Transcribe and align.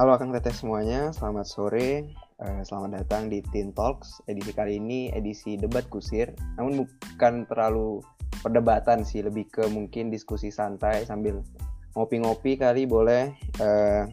Halo 0.00 0.16
Kang 0.16 0.32
Teteh 0.32 0.56
semuanya, 0.56 1.12
selamat 1.12 1.44
sore. 1.44 2.16
Uh, 2.40 2.64
selamat 2.64 3.04
datang 3.04 3.28
di 3.28 3.44
Teen 3.52 3.76
Talks. 3.76 4.24
Edisi 4.24 4.48
kali 4.56 4.80
ini 4.80 5.12
edisi 5.12 5.60
debat 5.60 5.84
kusir, 5.92 6.32
namun 6.56 6.88
bukan 6.88 7.44
terlalu 7.44 8.00
perdebatan 8.40 9.04
sih, 9.04 9.20
lebih 9.20 9.52
ke 9.52 9.68
mungkin 9.68 10.08
diskusi 10.08 10.48
santai 10.48 11.04
sambil 11.04 11.44
ngopi-ngopi 11.92 12.56
kali 12.56 12.88
boleh. 12.88 13.36
Uh, 13.60 14.08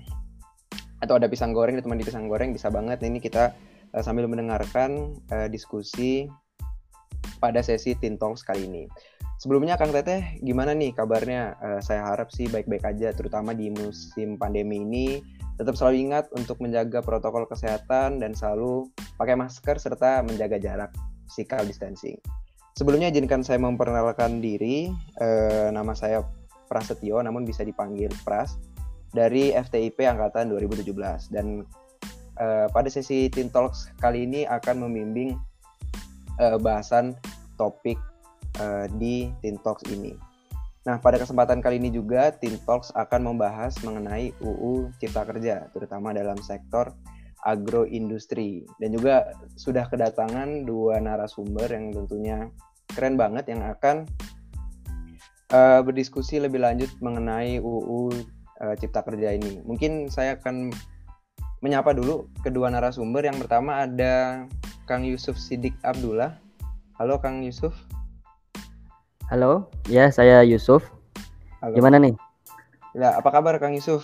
atau 0.99 1.15
ada 1.15 1.31
pisang 1.31 1.55
goreng, 1.55 1.79
teman 1.79 1.95
di 1.95 2.03
pisang 2.03 2.27
goreng 2.27 2.51
bisa 2.51 2.67
banget. 2.67 2.99
Ini 2.99 3.23
kita 3.23 3.55
uh, 3.95 4.03
sambil 4.03 4.27
mendengarkan 4.27 5.15
diskusi 5.47 6.27
pada 7.39 7.63
sesi 7.63 7.95
Teen 7.95 8.19
Talks 8.19 8.43
kali 8.43 8.67
ini. 8.67 8.83
Sebelumnya 9.39 9.79
Kang 9.79 9.95
Teteh, 9.95 10.43
gimana 10.43 10.75
nih 10.75 10.91
kabarnya? 10.91 11.55
Saya 11.79 12.03
harap 12.03 12.35
sih 12.35 12.51
baik-baik 12.51 12.83
aja, 12.83 13.15
terutama 13.15 13.55
di 13.55 13.71
musim 13.71 14.35
pandemi 14.35 14.83
ini. 14.83 15.38
Tetap 15.59 15.75
selalu 15.75 16.07
ingat 16.07 16.31
untuk 16.39 16.63
menjaga 16.63 17.03
protokol 17.03 17.43
kesehatan 17.43 18.23
dan 18.23 18.31
selalu 18.31 18.87
pakai 19.19 19.35
masker 19.35 19.75
serta 19.75 20.23
menjaga 20.23 20.55
jarak 20.55 20.95
physical 21.27 21.67
distancing. 21.67 22.15
Sebelumnya 22.79 23.11
izinkan 23.11 23.43
saya 23.43 23.59
memperkenalkan 23.59 24.39
diri. 24.39 24.87
Uh, 25.19 25.67
nama 25.75 25.91
saya 25.91 26.23
Prasetyo, 26.71 27.19
namun 27.19 27.43
bisa 27.43 27.67
dipanggil 27.67 28.07
Pras 28.23 28.55
dari 29.11 29.51
FTIP 29.51 30.05
angkatan 30.05 30.53
2017 30.53 30.95
dan 31.33 31.67
uh, 32.39 32.71
pada 32.71 32.87
sesi 32.87 33.27
Teen 33.27 33.49
Talks 33.49 33.89
kali 33.99 34.23
ini 34.23 34.45
akan 34.45 34.85
membimbing 34.85 35.35
uh, 36.39 36.61
bahasan 36.61 37.17
topik 37.57 37.97
uh, 38.61 38.85
di 38.95 39.33
Teen 39.41 39.57
Talks 39.59 39.83
ini. 39.89 40.28
Nah, 40.87 40.95
pada 41.03 41.19
kesempatan 41.19 41.59
kali 41.59 41.75
ini 41.75 41.91
juga 41.91 42.31
Teen 42.31 42.55
Talks 42.63 42.95
akan 42.95 43.35
membahas 43.35 43.75
mengenai 43.83 44.31
UU 44.39 44.95
Cipta 44.95 45.27
Kerja, 45.27 45.67
terutama 45.75 46.15
dalam 46.15 46.39
sektor 46.39 46.95
agroindustri. 47.43 48.63
Dan 48.79 48.95
juga 48.95 49.27
sudah 49.59 49.87
kedatangan 49.91 50.63
dua 50.63 51.03
narasumber 51.03 51.67
yang 51.67 51.91
tentunya 51.91 52.47
keren 52.95 53.19
banget 53.19 53.51
yang 53.51 53.61
akan 53.67 54.07
uh, 55.51 55.83
berdiskusi 55.83 56.39
lebih 56.39 56.63
lanjut 56.63 56.89
mengenai 57.03 57.59
UU 57.59 58.15
uh, 58.63 58.75
Cipta 58.79 59.03
Kerja 59.03 59.35
ini. 59.35 59.59
Mungkin 59.67 60.07
saya 60.07 60.39
akan 60.39 60.71
menyapa 61.59 61.91
dulu 61.91 62.31
kedua 62.39 62.71
narasumber. 62.71 63.27
Yang 63.27 63.45
pertama 63.45 63.83
ada 63.83 64.47
Kang 64.87 65.03
Yusuf 65.03 65.35
Sidik 65.35 65.75
Abdullah. 65.83 66.39
Halo 66.95 67.19
Kang 67.19 67.43
Yusuf. 67.43 67.75
Halo, 69.29 69.69
ya 69.85 70.09
saya 70.09 70.41
Yusuf. 70.41 70.89
Halo. 71.61 71.77
Gimana 71.77 72.01
nih? 72.01 72.17
Ya, 72.97 73.13
apa 73.13 73.29
kabar 73.29 73.61
Kang 73.61 73.77
Yusuf? 73.77 74.01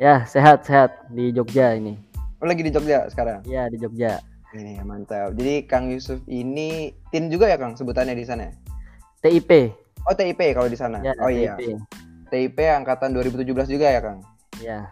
Ya, 0.00 0.24
sehat-sehat 0.24 1.12
di 1.12 1.28
Jogja 1.28 1.76
ini. 1.76 2.00
Oh, 2.40 2.48
lagi 2.48 2.64
di 2.64 2.72
Jogja 2.72 3.04
sekarang? 3.12 3.44
Iya, 3.44 3.68
di 3.68 3.76
Jogja. 3.76 4.16
Ini 4.56 4.80
mantap. 4.80 5.36
Jadi 5.36 5.68
Kang 5.68 5.92
Yusuf 5.92 6.24
ini 6.24 6.88
tim 7.12 7.28
juga 7.28 7.52
ya 7.52 7.60
Kang 7.60 7.76
sebutannya 7.76 8.16
di 8.16 8.24
sana? 8.24 8.48
TIP. 9.20 9.76
Oh, 10.08 10.16
TIP 10.16 10.40
kalau 10.56 10.72
di 10.72 10.78
sana. 10.80 11.04
Ya, 11.04 11.12
oh 11.20 11.28
TIP. 11.28 11.60
iya. 11.60 11.76
TIP 12.32 12.56
angkatan 12.64 13.12
2017 13.12 13.44
juga 13.68 13.92
ya 13.92 14.00
Kang? 14.00 14.24
Iya. 14.56 14.88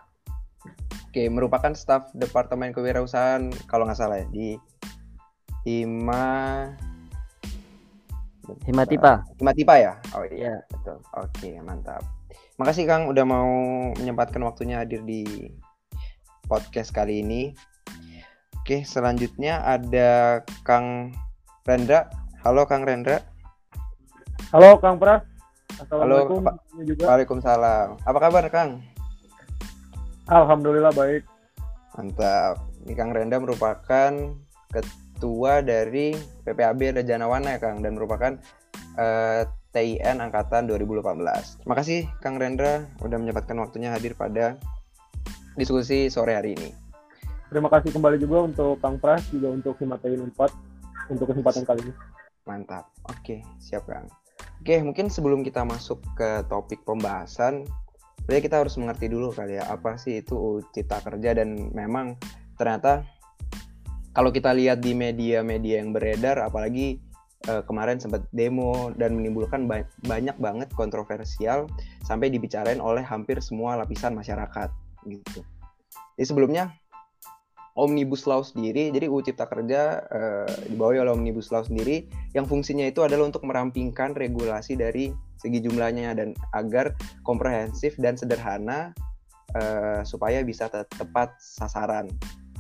Oke, 1.09 1.25
merupakan 1.33 1.73
staf 1.73 2.13
Departemen 2.13 2.77
Kewirausahaan 2.77 3.49
kalau 3.65 3.89
nggak 3.89 3.97
salah 3.97 4.21
ya 4.21 4.29
di 4.29 4.61
Hima 5.65 6.69
Himatipa. 8.65 9.25
Himatipa 9.37 9.75
ya? 9.77 9.93
Oh 10.17 10.25
iya, 10.25 10.57
ya. 10.57 10.57
betul. 10.73 10.99
Oke, 11.17 11.51
mantap. 11.61 12.03
Makasih 12.59 12.85
Kang 12.89 13.07
udah 13.07 13.25
mau 13.25 13.51
menyempatkan 13.95 14.43
waktunya 14.43 14.83
hadir 14.83 15.05
di 15.05 15.53
podcast 16.49 16.91
kali 16.91 17.23
ini. 17.23 17.53
Oke, 18.59 18.85
selanjutnya 18.85 19.65
ada 19.65 20.43
Kang 20.65 21.13
Rendra. 21.69 22.09
Halo 22.43 22.65
Kang 22.65 22.85
Rendra. 22.85 23.25
Halo 24.53 24.81
Kang 24.81 24.97
Pras. 24.97 25.25
Assalamualaikum. 25.77 26.41
Halo, 26.43 26.83
juga. 26.83 27.05
Waalaikumsalam. 27.13 28.01
Apa 28.03 28.19
kabar 28.19 28.45
Kang? 28.49 28.81
Alhamdulillah 30.29 30.93
baik. 30.97 31.25
Mantap. 31.97 32.65
Ini 32.85 32.93
Kang 32.97 33.13
Rendra 33.13 33.41
merupakan 33.41 34.13
ketua 35.19 35.67
dari 35.67 36.15
PPAB 36.47 37.03
Rajanawana 37.03 37.59
ya 37.59 37.59
Kang 37.59 37.83
dan 37.83 37.99
merupakan 37.99 38.39
uh, 38.95 39.43
eh, 39.43 39.51
TIN 39.75 40.23
angkatan 40.23 40.71
2018. 40.71 41.03
Terima 41.67 41.75
kasih 41.75 42.07
Kang 42.23 42.39
Rendra 42.39 42.87
udah 43.03 43.19
menyempatkan 43.19 43.59
waktunya 43.59 43.91
hadir 43.91 44.15
pada 44.15 44.55
diskusi 45.59 46.07
sore 46.07 46.39
hari 46.39 46.55
ini. 46.55 46.71
Terima 47.51 47.67
kasih 47.67 47.91
kembali 47.91 48.23
juga 48.23 48.47
untuk 48.47 48.79
Kang 48.79 49.03
Pras 49.03 49.27
juga 49.35 49.51
untuk 49.51 49.75
Himatain 49.83 50.23
4 50.23 51.11
untuk 51.11 51.27
kesempatan 51.35 51.67
kali 51.67 51.83
ini. 51.83 51.93
Mantap. 52.47 52.87
Oke, 53.11 53.43
siap 53.59 53.91
Kang. 53.91 54.07
Oke, 54.63 54.79
mungkin 54.87 55.11
sebelum 55.11 55.43
kita 55.43 55.67
masuk 55.67 55.99
ke 56.15 56.47
topik 56.47 56.87
pembahasan, 56.87 57.67
berarti 58.23 58.47
kita 58.47 58.63
harus 58.63 58.79
mengerti 58.79 59.11
dulu 59.11 59.35
kali 59.35 59.59
ya 59.59 59.67
apa 59.67 59.99
sih 59.99 60.23
itu 60.23 60.63
cipta 60.71 61.03
kerja 61.03 61.35
dan 61.35 61.75
memang 61.75 62.15
ternyata 62.55 63.03
kalau 64.19 64.35
kita 64.35 64.51
lihat 64.51 64.83
di 64.83 64.99
media-media 64.99 65.79
yang 65.79 65.95
beredar, 65.95 66.43
apalagi 66.43 66.99
uh, 67.47 67.63
kemarin 67.63 68.03
sempat 68.03 68.27
demo 68.35 68.91
dan 68.99 69.15
menimbulkan 69.15 69.71
ba 69.71 69.87
banyak 70.11 70.35
banget 70.43 70.67
kontroversial 70.75 71.71
sampai 72.03 72.27
dibicarain 72.27 72.83
oleh 72.83 73.07
hampir 73.07 73.39
semua 73.39 73.79
lapisan 73.79 74.19
masyarakat 74.19 74.75
gitu. 75.07 75.47
Jadi 76.19 76.27
sebelumnya 76.27 76.75
Omnibus 77.79 78.27
Law 78.27 78.43
sendiri, 78.43 78.91
jadi 78.91 79.07
UU 79.07 79.23
Cipta 79.23 79.47
Kerja 79.47 80.03
uh, 80.11 80.51
dibawahi 80.67 80.99
oleh 80.99 81.15
Omnibus 81.15 81.55
Law 81.55 81.63
sendiri 81.63 82.11
yang 82.35 82.43
fungsinya 82.43 82.91
itu 82.91 83.07
adalah 83.07 83.31
untuk 83.31 83.47
merampingkan 83.47 84.19
regulasi 84.19 84.75
dari 84.75 85.15
segi 85.39 85.63
jumlahnya 85.63 86.19
dan 86.19 86.35
agar 86.59 86.91
komprehensif 87.23 87.95
dan 88.03 88.19
sederhana 88.19 88.91
uh, 89.55 90.03
supaya 90.03 90.43
bisa 90.43 90.67
tepat 90.67 91.39
sasaran 91.39 92.11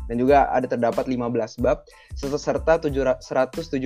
dan 0.09 0.17
juga 0.17 0.49
ada 0.49 0.65
terdapat 0.65 1.05
15 1.05 1.61
bab 1.61 1.85
serta 2.17 2.81
174 2.81 3.79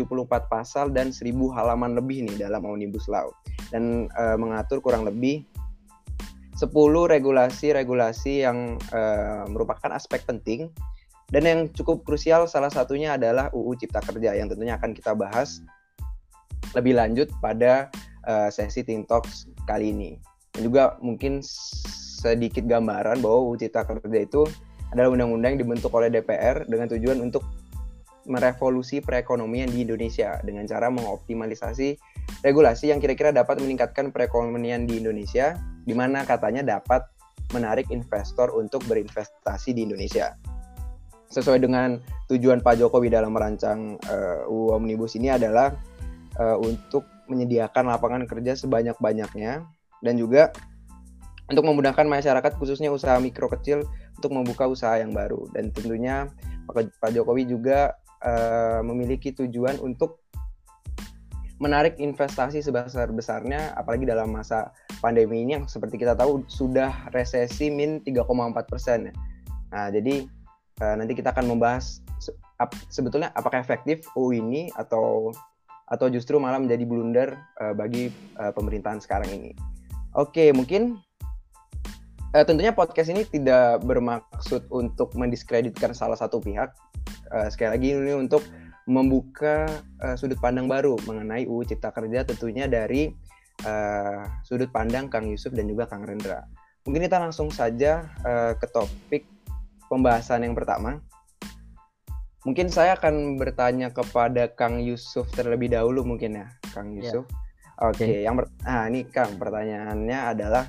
pasal 0.46 0.94
dan 0.94 1.10
1000 1.10 1.34
halaman 1.52 1.98
lebih 1.98 2.30
nih 2.30 2.46
dalam 2.46 2.62
Omnibus 2.62 3.10
Law 3.10 3.34
dan 3.74 4.06
e, 4.14 4.24
mengatur 4.38 4.78
kurang 4.78 5.02
lebih 5.02 5.42
10 6.56 6.70
regulasi-regulasi 7.10 8.46
yang 8.46 8.78
e, 8.94 9.00
merupakan 9.50 9.90
aspek 9.90 10.22
penting 10.22 10.70
dan 11.32 11.48
yang 11.48 11.60
cukup 11.72 12.04
krusial 12.04 12.44
salah 12.44 12.68
satunya 12.68 13.16
adalah 13.16 13.48
UU 13.56 13.80
Cipta 13.80 14.04
Kerja 14.04 14.36
yang 14.36 14.52
tentunya 14.52 14.76
akan 14.76 14.92
kita 14.92 15.16
bahas 15.16 15.64
lebih 16.76 16.92
lanjut 16.92 17.32
pada 17.40 17.88
uh, 18.28 18.52
sesi 18.52 18.84
Teen 18.84 19.08
Talks 19.08 19.48
kali 19.64 19.96
ini. 19.96 20.20
Dan 20.52 20.68
juga 20.68 21.00
mungkin 21.00 21.40
sedikit 21.40 22.68
gambaran 22.68 23.24
bahwa 23.24 23.48
UU 23.48 23.64
Cipta 23.64 23.88
Kerja 23.88 24.20
itu 24.20 24.44
adalah 24.92 25.08
undang-undang 25.08 25.56
yang 25.56 25.64
dibentuk 25.64 25.92
oleh 25.96 26.12
DPR 26.12 26.68
dengan 26.68 26.86
tujuan 26.92 27.18
untuk 27.24 27.42
merevolusi 28.28 29.02
perekonomian 29.02 29.72
di 29.72 29.82
Indonesia 29.82 30.38
dengan 30.46 30.62
cara 30.68 30.86
mengoptimalisasi 30.92 31.98
regulasi 32.46 32.94
yang 32.94 33.02
kira-kira 33.02 33.34
dapat 33.34 33.58
meningkatkan 33.58 34.14
perekonomian 34.14 34.86
di 34.86 35.02
Indonesia, 35.02 35.58
di 35.82 35.94
mana 35.96 36.22
katanya 36.22 36.78
dapat 36.78 37.02
menarik 37.50 37.90
investor 37.90 38.54
untuk 38.54 38.86
berinvestasi 38.86 39.74
di 39.74 39.84
Indonesia. 39.84 40.38
Sesuai 41.32 41.64
dengan 41.64 41.98
tujuan 42.28 42.60
Pak 42.60 42.78
Jokowi 42.78 43.08
dalam 43.08 43.32
merancang 43.32 43.96
uh, 44.06 44.44
eh, 44.44 44.52
UU 44.52 44.76
Omnibus 44.76 45.16
ini 45.16 45.32
adalah 45.32 45.72
uh, 46.36 46.56
untuk 46.60 47.08
menyediakan 47.26 47.88
lapangan 47.88 48.22
kerja 48.28 48.52
sebanyak-banyaknya 48.54 49.64
dan 50.04 50.14
juga 50.20 50.52
untuk 51.48 51.64
memudahkan 51.64 52.04
masyarakat 52.04 52.52
khususnya 52.60 52.92
usaha 52.92 53.16
mikro 53.20 53.48
kecil 53.48 53.84
untuk 54.22 54.38
membuka 54.38 54.70
usaha 54.70 54.94
yang 55.02 55.10
baru 55.10 55.50
dan 55.50 55.74
tentunya 55.74 56.30
Pak 56.70 57.10
Jokowi 57.10 57.50
juga 57.50 57.98
uh, 58.22 58.78
memiliki 58.86 59.34
tujuan 59.34 59.82
untuk 59.82 60.22
menarik 61.58 61.98
investasi 61.98 62.62
sebesar-besarnya 62.62 63.74
apalagi 63.74 64.06
dalam 64.06 64.30
masa 64.30 64.70
pandemi 65.02 65.42
ini 65.42 65.58
yang 65.58 65.66
seperti 65.66 65.98
kita 65.98 66.14
tahu 66.14 66.46
sudah 66.46 67.10
resesi 67.10 67.66
min 67.70 67.98
3,4 68.06 68.70
persen. 68.70 69.10
Nah 69.74 69.90
jadi 69.90 70.22
uh, 70.78 70.94
nanti 70.94 71.18
kita 71.18 71.34
akan 71.34 71.50
membahas 71.50 71.98
sebetulnya 72.86 73.34
apakah 73.34 73.58
efektif 73.58 74.06
UU 74.14 74.38
ini 74.38 74.70
atau 74.78 75.34
atau 75.90 76.06
justru 76.08 76.38
malah 76.38 76.62
menjadi 76.62 76.86
blunder 76.86 77.34
uh, 77.58 77.74
bagi 77.74 78.14
uh, 78.38 78.54
pemerintahan 78.54 79.02
sekarang 79.02 79.34
ini. 79.34 79.52
Oke, 80.12 80.52
mungkin 80.52 81.00
uh, 82.32 82.44
tentunya 82.44 82.72
podcast 82.72 83.12
ini 83.12 83.28
tidak 83.28 83.84
bermaksud 83.84 84.66
untuk 84.72 85.12
mendiskreditkan 85.14 85.92
salah 85.92 86.16
satu 86.16 86.40
pihak. 86.40 86.72
Uh, 87.32 87.48
sekali 87.52 87.70
lagi 87.76 87.88
ini 87.96 88.12
untuk 88.16 88.44
membuka 88.88 89.70
uh, 90.02 90.18
sudut 90.18 90.40
pandang 90.42 90.66
baru 90.66 90.98
mengenai 91.06 91.46
UU 91.46 91.62
Cipta 91.70 91.94
Kerja 91.94 92.26
tentunya 92.26 92.66
dari 92.66 93.12
uh, 93.62 94.26
sudut 94.42 94.68
pandang 94.74 95.06
Kang 95.06 95.28
Yusuf 95.30 95.54
dan 95.54 95.70
juga 95.70 95.86
Kang 95.86 96.02
Rendra. 96.02 96.42
Mungkin 96.82 97.06
kita 97.06 97.22
langsung 97.22 97.54
saja 97.54 98.10
uh, 98.26 98.58
ke 98.58 98.66
topik 98.74 99.22
pembahasan 99.86 100.42
yang 100.42 100.58
pertama. 100.58 100.98
Mungkin 102.42 102.74
saya 102.74 102.98
akan 102.98 103.38
bertanya 103.38 103.94
kepada 103.94 104.50
Kang 104.50 104.82
Yusuf 104.82 105.30
terlebih 105.30 105.70
dahulu 105.70 106.02
mungkin 106.02 106.42
ya, 106.42 106.46
Kang 106.74 106.90
Ya. 106.90 107.06
Yusuf. 107.06 107.24
Oke, 107.78 108.26
yang 108.26 108.34
per- 108.34 108.50
nah 108.66 108.90
ini 108.90 109.06
Kang 109.06 109.38
pertanyaannya 109.38 110.18
adalah 110.34 110.66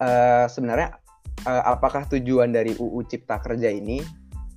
eh, 0.00 0.46
sebenarnya 0.50 0.98
eh, 1.46 1.62
apakah 1.68 2.06
tujuan 2.10 2.50
dari 2.50 2.74
UU 2.74 3.04
Cipta 3.06 3.38
Kerja 3.38 3.70
ini 3.70 4.02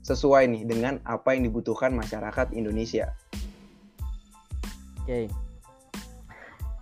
sesuai 0.07 0.47
nih 0.47 0.63
dengan 0.63 0.93
apa 1.03 1.35
yang 1.35 1.51
dibutuhkan 1.51 1.91
masyarakat 1.91 2.55
Indonesia? 2.55 3.11
Oke. 5.03 5.27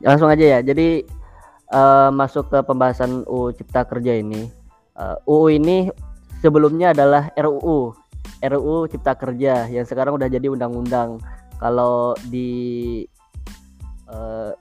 Langsung 0.05 0.29
aja 0.29 0.57
ya. 0.57 0.59
Jadi 0.61 1.01
eh, 1.73 2.09
masuk 2.13 2.53
ke 2.53 2.59
pembahasan 2.61 3.25
UU 3.25 3.57
Cipta 3.57 3.81
Kerja 3.89 4.21
ini. 4.21 4.45
Eh, 4.95 5.17
UU 5.25 5.57
ini 5.57 5.89
sebelumnya 6.45 6.93
adalah 6.93 7.33
RUU. 7.33 7.97
RUU 8.45 8.77
Cipta 8.91 9.17
Kerja 9.17 9.65
yang 9.67 9.85
sekarang 9.89 10.21
udah 10.21 10.29
jadi 10.29 10.53
undang-undang. 10.53 11.17
Kalau 11.57 12.13
di 12.29 13.01
eh, 14.11 14.51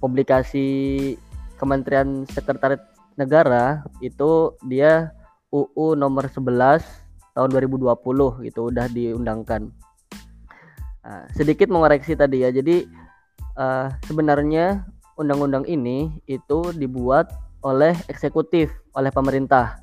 publikasi 0.00 0.68
Kementerian 1.56 2.28
Sekretariat 2.28 2.95
Negara 3.16 3.84
itu 4.04 4.54
dia 4.68 5.10
UU 5.48 5.96
nomor 5.96 6.28
11 6.28 6.84
tahun 7.36 7.48
2020 7.52 8.44
gitu 8.48 8.60
udah 8.72 8.86
diundangkan. 8.92 9.72
Nah, 11.04 11.24
sedikit 11.32 11.68
mengoreksi 11.72 12.16
tadi 12.16 12.44
ya. 12.44 12.52
Jadi 12.52 12.84
eh, 13.56 13.86
sebenarnya 14.04 14.84
undang-undang 15.16 15.64
ini 15.64 16.12
itu 16.28 16.72
dibuat 16.76 17.32
oleh 17.64 17.96
eksekutif, 18.12 18.68
oleh 18.92 19.08
pemerintah, 19.08 19.80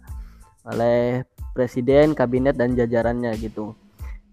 oleh 0.66 1.26
presiden, 1.58 2.14
kabinet 2.14 2.58
dan 2.58 2.78
jajarannya 2.78 3.34
gitu. 3.42 3.74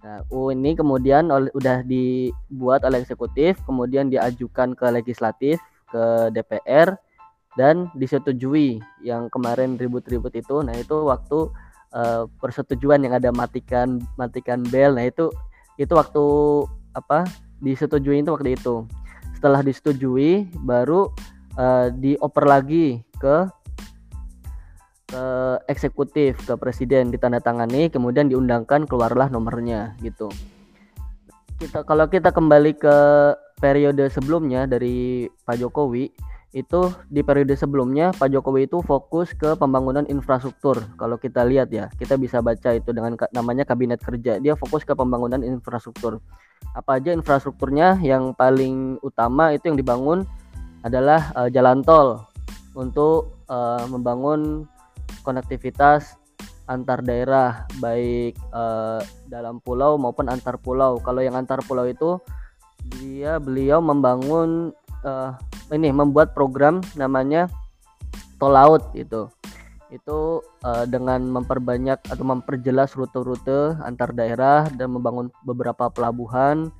Nah, 0.01 0.25
UU 0.33 0.57
ini 0.57 0.73
kemudian 0.73 1.29
oleh, 1.29 1.53
udah 1.53 1.85
dibuat 1.85 2.85
oleh 2.89 3.05
eksekutif, 3.05 3.61
kemudian 3.69 4.09
diajukan 4.09 4.73
ke 4.73 4.87
legislatif, 4.89 5.61
ke 5.93 6.33
DPR 6.33 6.97
dan 7.59 7.91
disetujui. 7.97 8.79
Yang 9.03 9.31
kemarin 9.35 9.79
ribut-ribut 9.79 10.35
itu, 10.35 10.63
nah 10.63 10.75
itu 10.75 11.07
waktu 11.07 11.51
eh, 11.95 12.25
persetujuan 12.39 13.03
yang 13.07 13.15
ada 13.17 13.31
matikan 13.31 14.03
matikan 14.15 14.63
bel. 14.69 14.95
Nah, 14.95 15.07
itu 15.07 15.31
itu 15.81 15.93
waktu 15.95 16.25
apa? 16.95 17.25
disetujui 17.61 18.25
itu 18.25 18.33
waktu 18.33 18.57
itu. 18.57 18.89
Setelah 19.37 19.61
disetujui 19.61 20.49
baru 20.65 21.11
eh, 21.59 21.93
dioper 21.93 22.45
lagi 22.47 23.05
ke 23.21 23.49
ke 25.11 25.25
eksekutif 25.67 26.39
ke 26.47 26.55
presiden 26.55 27.11
ditandatangani 27.11 27.91
kemudian 27.91 28.31
diundangkan 28.31 28.87
keluarlah 28.87 29.27
nomornya 29.27 29.99
gitu 30.07 30.31
kita 31.59 31.83
kalau 31.83 32.07
kita 32.07 32.31
kembali 32.31 32.79
ke 32.79 32.97
periode 33.61 34.07
sebelumnya 34.09 34.65
dari 34.71 35.27
Pak 35.45 35.59
Jokowi 35.59 36.09
itu 36.51 36.91
di 37.07 37.23
periode 37.23 37.55
sebelumnya 37.55 38.11
Pak 38.11 38.35
Jokowi 38.35 38.67
itu 38.67 38.83
fokus 38.83 39.31
ke 39.39 39.55
pembangunan 39.55 40.03
infrastruktur. 40.11 40.83
Kalau 40.99 41.15
kita 41.15 41.47
lihat 41.47 41.71
ya 41.71 41.87
kita 41.95 42.19
bisa 42.19 42.43
baca 42.43 42.75
itu 42.75 42.91
dengan 42.91 43.15
namanya 43.31 43.63
kabinet 43.63 44.03
kerja. 44.03 44.43
Dia 44.43 44.59
fokus 44.59 44.83
ke 44.83 44.99
pembangunan 44.99 45.39
infrastruktur. 45.47 46.19
Apa 46.75 46.99
aja 46.99 47.15
infrastrukturnya? 47.15 48.03
Yang 48.03 48.35
paling 48.35 48.99
utama 49.07 49.55
itu 49.55 49.71
yang 49.71 49.79
dibangun 49.79 50.27
adalah 50.83 51.31
eh, 51.39 51.49
jalan 51.55 51.87
tol 51.87 52.27
untuk 52.75 53.47
eh, 53.47 53.85
membangun 53.87 54.67
konektivitas 55.23 56.19
antar 56.67 57.03
daerah 57.03 57.67
baik 57.79 58.35
eh, 58.35 59.01
dalam 59.31 59.63
pulau 59.63 60.03
maupun 60.03 60.27
antar 60.27 60.59
pulau. 60.59 60.99
Kalau 60.99 61.23
yang 61.23 61.39
antar 61.39 61.63
pulau 61.63 61.87
itu 61.87 62.19
dia 62.99 63.39
beliau 63.39 63.79
membangun 63.79 64.75
eh, 65.07 65.31
ini 65.75 65.91
membuat 65.95 66.35
program 66.35 66.83
namanya 66.95 67.47
tol 68.39 68.55
laut 68.55 68.91
itu. 68.95 69.31
Itu 69.91 70.45
eh, 70.63 70.85
dengan 70.87 71.23
memperbanyak 71.27 72.07
atau 72.07 72.25
memperjelas 72.25 72.95
rute-rute 72.95 73.79
antar 73.83 74.15
daerah 74.15 74.71
dan 74.71 74.95
membangun 74.95 75.31
beberapa 75.43 75.91
pelabuhan. 75.91 76.71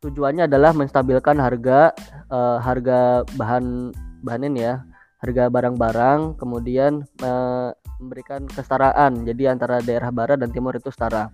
Tujuannya 0.00 0.48
adalah 0.48 0.72
menstabilkan 0.72 1.36
harga 1.36 1.92
eh, 2.28 2.58
harga 2.60 3.24
bahan 3.36 3.92
bahan 4.20 4.48
ini 4.48 4.60
ya 4.64 4.84
harga 5.20 5.52
barang-barang 5.52 6.40
kemudian 6.40 7.04
eh, 7.20 7.68
memberikan 8.00 8.48
kesetaraan 8.48 9.28
jadi 9.28 9.52
antara 9.52 9.84
daerah 9.84 10.08
barat 10.08 10.40
dan 10.40 10.48
timur 10.48 10.72
itu 10.72 10.88
setara 10.88 11.28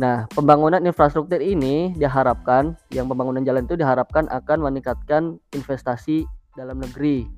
nah 0.00 0.24
pembangunan 0.32 0.80
infrastruktur 0.80 1.44
ini 1.44 1.92
diharapkan 1.92 2.72
yang 2.88 3.04
pembangunan 3.04 3.44
jalan 3.44 3.68
itu 3.68 3.76
diharapkan 3.76 4.24
akan 4.32 4.64
meningkatkan 4.64 5.36
investasi 5.52 6.24
dalam 6.56 6.80
negeri. 6.80 7.28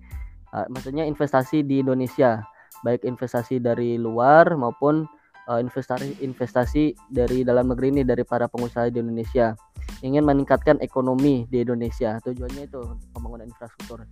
Eh, 0.54 0.66
maksudnya 0.70 1.02
investasi 1.02 1.66
di 1.66 1.82
Indonesia 1.82 2.44
baik 2.82 3.06
investasi 3.06 3.62
dari 3.62 3.98
luar 3.98 4.54
maupun 4.58 5.06
eh, 5.48 5.58
investasi 5.58 6.22
investasi 6.22 6.94
dari 7.10 7.42
dalam 7.42 7.70
negeri 7.72 7.98
ini 7.98 8.02
dari 8.06 8.22
para 8.22 8.46
pengusaha 8.46 8.90
di 8.92 9.02
Indonesia. 9.02 9.58
Ingin 10.02 10.26
meningkatkan 10.26 10.82
ekonomi 10.82 11.46
di 11.50 11.62
Indonesia 11.62 12.18
tujuannya 12.22 12.70
itu 12.70 12.80
pembangunan 13.14 13.46
infrastruktur. 13.46 14.06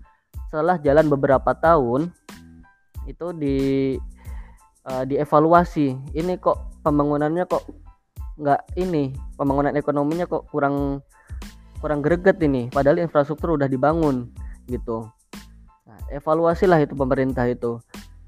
Setelah 0.50 0.78
jalan 0.82 1.06
beberapa 1.06 1.54
tahun 1.54 2.10
itu 3.06 3.26
di 3.36 3.58
eh, 4.86 5.04
dievaluasi. 5.06 6.14
Ini 6.14 6.38
kok 6.38 6.82
pembangunannya 6.86 7.44
kok 7.46 7.89
nggak 8.40 8.80
ini 8.80 9.12
pembangunan 9.36 9.76
ekonominya 9.76 10.24
kok 10.24 10.48
kurang 10.48 11.04
kurang 11.80 12.00
greget 12.00 12.40
ini. 12.40 12.72
Padahal 12.72 13.00
infrastruktur 13.00 13.56
udah 13.56 13.68
dibangun 13.68 14.32
gitu. 14.68 15.08
Nah, 15.84 15.98
evaluasilah 16.12 16.80
itu 16.80 16.96
pemerintah 16.96 17.44
itu. 17.48 17.80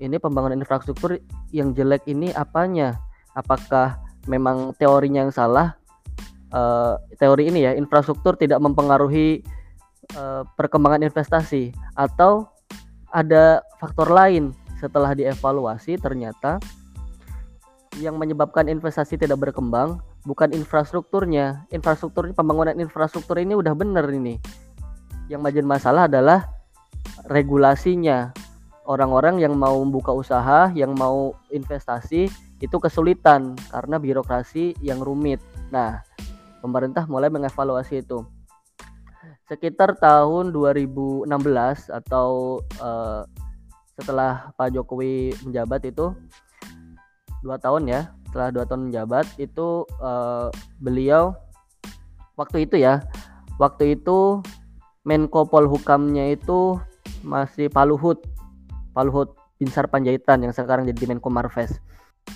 Ini 0.03 0.19
pembangunan 0.19 0.59
infrastruktur 0.59 1.21
yang 1.55 1.73
jelek 1.73 2.05
ini 2.11 2.35
apanya? 2.35 2.99
Apakah 3.39 4.03
memang 4.27 4.75
teorinya 4.77 5.25
yang 5.25 5.33
salah? 5.33 5.79
Eh, 6.53 6.95
teori 7.17 7.49
ini 7.49 7.65
ya 7.65 7.73
infrastruktur 7.73 8.37
tidak 8.37 8.61
mempengaruhi 8.61 9.41
eh, 10.13 10.43
perkembangan 10.59 11.07
investasi. 11.07 11.73
Atau 11.95 12.51
ada 13.13 13.61
faktor 13.79 14.09
lain 14.11 14.57
setelah 14.81 15.15
dievaluasi 15.15 15.95
ternyata 16.01 16.59
yang 18.01 18.17
menyebabkan 18.17 18.73
investasi 18.73 19.21
tidak 19.21 19.43
berkembang 19.43 20.01
bukan 20.25 20.55
infrastrukturnya. 20.57 21.69
Infrastruktur 21.69 22.33
pembangunan 22.33 22.73
infrastruktur 22.81 23.37
ini 23.37 23.53
udah 23.53 23.77
bener 23.77 24.09
ini. 24.09 24.41
Yang 25.29 25.41
menjadi 25.45 25.67
masalah 25.67 26.03
adalah 26.09 26.49
regulasinya. 27.29 28.33
Orang-orang 28.83 29.39
yang 29.39 29.55
mau 29.55 29.79
membuka 29.79 30.11
usaha 30.11 30.73
yang 30.75 30.97
mau 30.99 31.37
investasi 31.55 32.27
itu 32.59 32.77
kesulitan 32.83 33.55
karena 33.71 33.99
birokrasi 34.01 34.75
yang 34.83 34.99
rumit. 34.99 35.39
Nah 35.71 36.03
pemerintah 36.65 37.07
mulai 37.07 37.31
mengevaluasi 37.31 38.03
itu. 38.03 38.27
Sekitar 39.47 39.99
tahun 40.01 40.51
2016 40.51 41.29
atau 41.93 42.59
eh, 42.63 43.23
setelah 43.95 44.51
Pak 44.57 44.73
Jokowi 44.73 45.37
menjabat 45.45 45.87
itu 45.87 46.11
dua 47.43 47.59
tahun 47.59 47.91
ya 47.91 48.01
setelah 48.31 48.49
dua 48.55 48.65
tahun 48.65 48.89
menjabat 48.89 49.27
itu 49.37 49.85
eh, 50.01 50.49
beliau 50.81 51.35
waktu 52.39 52.65
itu 52.65 52.81
ya 52.81 53.03
waktu 53.61 53.99
itu 53.99 54.41
Menko 55.03 55.51
Polhukamnya 55.51 56.31
itu 56.31 56.79
masih 57.27 57.67
Pak 57.67 57.85
Luhut 57.91 58.23
Pak 58.95 59.05
Luhut 59.09 59.35
Binsar 59.63 59.87
Panjaitan 59.87 60.43
yang 60.43 60.51
sekarang 60.51 60.83
jadi 60.91 61.07
Menko 61.07 61.31
Marves. 61.31 61.79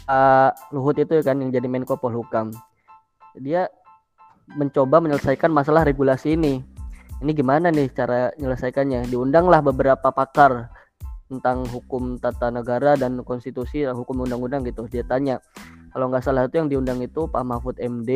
Pak 0.07 0.71
Luhut 0.71 0.95
itu 0.95 1.19
kan 1.27 1.43
yang 1.43 1.51
jadi 1.51 1.67
Menko 1.67 1.99
Polhukam. 1.99 2.55
Dia 3.35 3.67
mencoba 4.55 5.03
menyelesaikan 5.03 5.51
masalah 5.51 5.83
regulasi 5.83 6.39
ini. 6.39 6.63
Ini 7.19 7.33
gimana 7.35 7.75
nih 7.75 7.91
cara 7.91 8.31
menyelesaikannya 8.39 9.11
diundanglah 9.11 9.59
beberapa 9.59 10.15
pakar 10.15 10.71
tentang 11.27 11.67
hukum 11.69 12.19
tata 12.19 12.49
negara 12.55 12.95
dan 12.95 13.21
konstitusi 13.27 13.83
hukum 13.87 14.27
undang-undang 14.27 14.63
gitu. 14.63 14.87
Dia 14.87 15.03
tanya 15.03 15.43
kalau 15.91 16.13
nggak 16.13 16.23
salah 16.23 16.47
itu 16.47 16.61
yang 16.61 16.69
diundang 16.69 17.01
itu 17.03 17.27
Pak 17.27 17.43
Mahfud 17.43 17.81
MD 17.81 18.11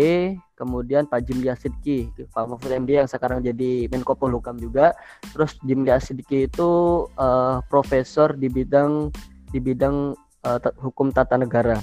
kemudian 0.55 1.09
Pak 1.09 1.25
Jimli 1.25 1.49
Asidki 1.49 2.13
Pak 2.31 2.45
Mahfud 2.45 2.71
MD 2.71 3.01
yang 3.01 3.09
sekarang 3.09 3.41
jadi 3.41 3.89
Menko 3.91 4.15
Polhukam 4.15 4.61
juga. 4.61 4.95
Terus 5.33 5.59
Jimli 5.67 5.91
Asidki 5.91 6.47
itu 6.47 6.71
eh, 7.19 7.57
profesor 7.67 8.37
di 8.37 8.47
bidang 8.47 9.11
di 9.51 9.59
bidang 9.59 10.15
ta- 10.41 10.77
hukum 10.79 11.11
tata 11.11 11.35
negara. 11.35 11.77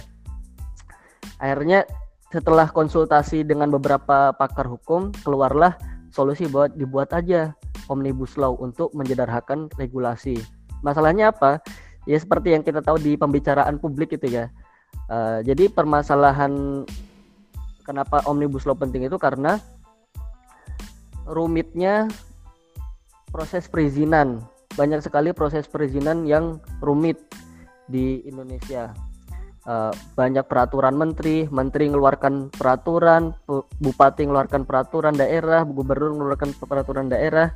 Akhirnya 1.38 1.86
setelah 2.32 2.68
konsultasi 2.68 3.48
dengan 3.48 3.72
beberapa 3.72 4.36
pakar 4.36 4.68
hukum 4.68 5.16
keluarlah 5.24 5.80
solusi 6.12 6.50
buat 6.50 6.76
dibuat 6.76 7.16
aja 7.16 7.56
omnibus 7.88 8.36
law 8.36 8.56
untuk 8.60 8.92
menjederhakan 8.92 9.72
regulasi 9.80 10.36
masalahnya 10.86 11.34
apa 11.34 11.62
ya 12.06 12.18
seperti 12.18 12.54
yang 12.54 12.64
kita 12.64 12.80
tahu 12.84 12.98
di 13.02 13.16
pembicaraan 13.18 13.78
publik 13.82 14.16
itu 14.16 14.30
ya 14.30 14.48
Uh, 15.08 15.40
jadi 15.40 15.72
permasalahan 15.72 16.84
kenapa 17.88 18.20
omnibus 18.28 18.68
law 18.68 18.76
penting 18.76 19.08
itu 19.08 19.16
karena 19.16 19.56
rumitnya 21.24 22.12
proses 23.32 23.72
perizinan. 23.72 24.44
Banyak 24.76 25.00
sekali 25.00 25.32
proses 25.32 25.64
perizinan 25.66 26.28
yang 26.28 26.60
rumit 26.84 27.24
di 27.88 28.20
Indonesia. 28.28 28.92
Uh, 29.68 29.92
banyak 30.16 30.48
peraturan 30.48 30.96
menteri, 30.96 31.48
menteri 31.48 31.88
mengeluarkan 31.88 32.52
peraturan, 32.52 33.36
bupati 33.80 34.28
mengeluarkan 34.28 34.64
peraturan 34.68 35.16
daerah, 35.16 35.64
gubernur 35.64 36.16
mengeluarkan 36.20 36.52
peraturan 36.68 37.08
daerah. 37.08 37.52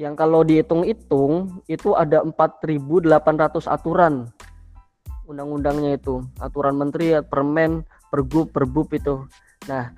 Yang 0.00 0.14
kalau 0.16 0.40
dihitung-hitung 0.40 1.60
itu 1.68 1.92
ada 1.92 2.24
4.800 2.24 3.68
aturan 3.68 4.32
undang-undangnya 5.28 6.00
itu, 6.00 6.24
aturan 6.40 6.80
menteri, 6.80 7.20
permen, 7.20 7.84
pergub, 8.08 8.48
perbub 8.48 8.88
itu. 8.96 9.28
Nah, 9.68 9.92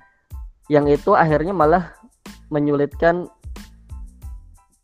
yang 0.67 0.91
itu 0.91 1.15
akhirnya 1.15 1.55
malah 1.55 1.95
menyulitkan 2.51 3.31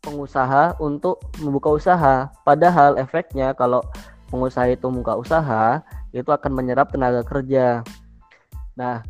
pengusaha 0.00 0.80
untuk 0.80 1.20
membuka 1.44 1.68
usaha. 1.68 2.32
Padahal 2.42 2.96
efeknya 2.96 3.52
kalau 3.52 3.84
pengusaha 4.32 4.72
itu 4.72 4.88
membuka 4.88 5.20
usaha, 5.20 5.84
itu 6.16 6.32
akan 6.32 6.50
menyerap 6.56 6.88
tenaga 6.90 7.20
kerja. 7.28 7.84
Nah, 8.72 9.04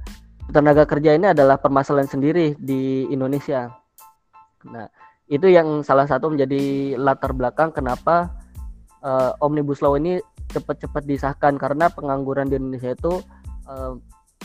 tenaga 0.51 0.85
kerja 0.91 1.15
ini 1.15 1.31
adalah 1.31 1.55
permasalahan 1.55 2.11
sendiri 2.11 2.59
di 2.59 3.07
Indonesia. 3.15 3.71
Nah, 4.67 4.91
itu 5.31 5.47
yang 5.47 5.87
salah 5.87 6.11
satu 6.11 6.27
menjadi 6.27 6.99
latar 6.99 7.31
belakang 7.31 7.71
kenapa 7.71 8.35
uh, 9.07 9.31
omnibus 9.39 9.79
law 9.79 9.95
ini 9.95 10.19
cepat-cepat 10.51 11.07
disahkan. 11.07 11.55
Karena 11.55 11.87
pengangguran 11.87 12.51
di 12.51 12.59
Indonesia 12.59 12.91
itu 12.91 13.23
uh, 13.71 13.95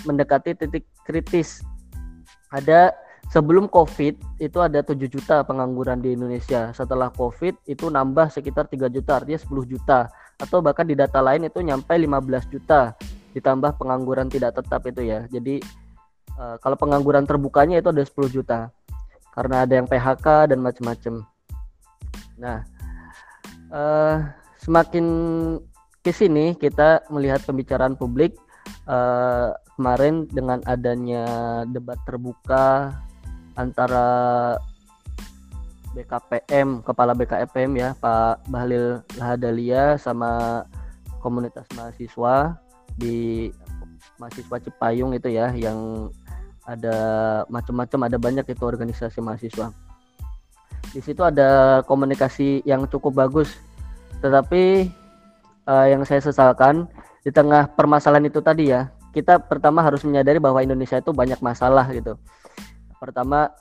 mendekati 0.06 0.54
titik 0.54 0.86
kritis. 1.02 1.66
Ada 2.54 2.94
sebelum 3.34 3.66
COVID 3.66 4.38
itu 4.38 4.62
ada 4.62 4.86
7 4.86 5.10
juta 5.10 5.42
pengangguran 5.42 6.06
di 6.06 6.14
Indonesia. 6.14 6.70
Setelah 6.70 7.10
COVID 7.10 7.66
itu 7.66 7.90
nambah 7.90 8.30
sekitar 8.30 8.70
3 8.70 8.86
juta, 8.94 9.26
artinya 9.26 9.42
10 9.42 9.66
juta. 9.66 10.14
Atau 10.38 10.62
bahkan 10.62 10.86
di 10.86 10.94
data 10.94 11.18
lain 11.18 11.50
itu 11.50 11.66
nyampe 11.66 11.98
15 11.98 12.46
juta. 12.54 12.94
Ditambah 13.34 13.82
pengangguran 13.82 14.30
tidak 14.30 14.62
tetap 14.62 14.86
itu 14.86 15.02
ya. 15.02 15.26
Jadi 15.34 15.66
uh, 16.38 16.62
kalau 16.62 16.78
pengangguran 16.78 17.26
terbukanya 17.26 17.82
itu 17.82 17.90
ada 17.90 18.06
10 18.06 18.30
juta 18.30 18.70
karena 19.36 19.68
ada 19.68 19.74
yang 19.76 19.88
PHK 19.88 20.56
dan 20.56 20.60
macam-macam 20.64 21.14
nah 22.40 22.60
uh, 23.70 24.24
semakin 24.60 25.06
ke 26.02 26.12
sini 26.16 26.56
kita 26.56 27.04
melihat 27.12 27.44
pembicaraan 27.44 28.00
publik 28.00 28.34
uh, 28.88 29.52
kemarin 29.76 30.26
dengan 30.32 30.64
adanya 30.66 31.26
debat 31.68 32.00
terbuka 32.08 32.96
antara 33.60 34.08
BKPM 35.96 36.84
kepala 36.84 37.16
BKPM 37.16 37.72
ya 37.80 37.90
Pak 37.96 38.52
Bahlil 38.52 39.00
Lahadalia 39.16 39.96
sama 39.96 40.64
komunitas 41.24 41.64
mahasiswa 41.74 42.60
di 43.00 43.50
mahasiswa 44.20 44.60
Cipayung 44.60 45.16
itu 45.16 45.32
ya 45.32 45.52
yang 45.56 46.12
ada 46.66 46.98
macam-macam 47.48 48.00
ada 48.10 48.18
banyak 48.18 48.46
itu 48.50 48.64
organisasi 48.66 49.22
mahasiswa. 49.22 49.70
Di 50.92 51.02
situ 51.02 51.22
ada 51.22 51.82
komunikasi 51.86 52.66
yang 52.66 52.90
cukup 52.90 53.14
bagus. 53.26 53.54
Tetapi 54.22 54.90
uh, 55.70 55.86
yang 55.90 56.02
saya 56.06 56.22
sesalkan 56.22 56.90
di 57.22 57.30
tengah 57.30 57.70
permasalahan 57.74 58.30
itu 58.30 58.42
tadi 58.42 58.70
ya 58.74 58.90
kita 59.16 59.40
pertama 59.40 59.80
harus 59.80 60.04
menyadari 60.04 60.44
bahwa 60.44 60.60
Indonesia 60.60 61.00
itu 61.00 61.16
banyak 61.16 61.40
masalah 61.40 61.88
gitu. 61.94 62.20
Pertama 63.00 63.54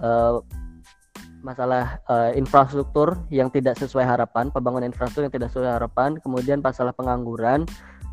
uh, 0.00 0.40
masalah 1.42 1.98
uh, 2.06 2.30
infrastruktur 2.32 3.18
yang 3.28 3.50
tidak 3.50 3.76
sesuai 3.76 4.06
harapan, 4.06 4.48
pembangunan 4.48 4.88
infrastruktur 4.88 5.26
yang 5.26 5.34
tidak 5.34 5.50
sesuai 5.50 5.74
harapan, 5.74 6.16
kemudian 6.22 6.62
masalah 6.62 6.94
pengangguran, 6.94 7.66